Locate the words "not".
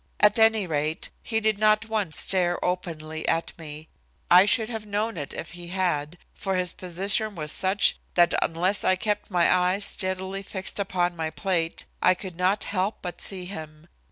1.59-1.87, 12.35-12.63